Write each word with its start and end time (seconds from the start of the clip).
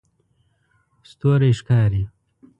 ستوری 1.09 1.51
ښکاري 1.59 2.03